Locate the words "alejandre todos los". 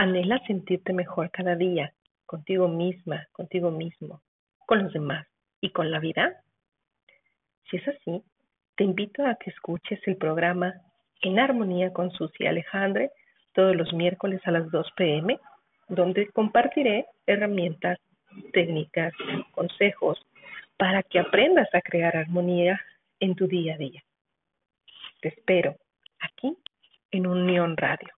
12.46-13.92